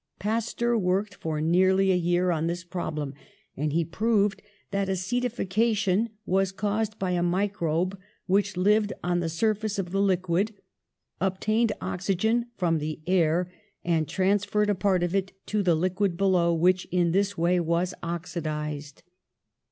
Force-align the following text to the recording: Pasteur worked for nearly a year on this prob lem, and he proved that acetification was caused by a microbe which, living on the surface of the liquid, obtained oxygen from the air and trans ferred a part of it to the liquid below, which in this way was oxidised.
Pasteur 0.17 0.75
worked 0.79 1.13
for 1.13 1.39
nearly 1.39 1.91
a 1.91 1.95
year 1.95 2.31
on 2.31 2.47
this 2.47 2.63
prob 2.63 2.97
lem, 2.97 3.13
and 3.55 3.71
he 3.71 3.85
proved 3.85 4.41
that 4.71 4.87
acetification 4.87 6.09
was 6.25 6.51
caused 6.51 6.97
by 6.97 7.11
a 7.11 7.21
microbe 7.21 7.99
which, 8.25 8.57
living 8.57 8.89
on 9.03 9.19
the 9.19 9.29
surface 9.29 9.77
of 9.77 9.91
the 9.91 10.01
liquid, 10.01 10.55
obtained 11.19 11.71
oxygen 11.81 12.47
from 12.57 12.79
the 12.79 12.99
air 13.05 13.51
and 13.83 14.07
trans 14.07 14.43
ferred 14.43 14.69
a 14.69 14.73
part 14.73 15.03
of 15.03 15.13
it 15.13 15.33
to 15.45 15.61
the 15.61 15.75
liquid 15.75 16.17
below, 16.17 16.51
which 16.51 16.85
in 16.85 17.11
this 17.11 17.37
way 17.37 17.59
was 17.59 17.93
oxidised. 18.01 19.03